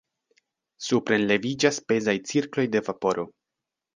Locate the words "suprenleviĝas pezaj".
0.85-2.17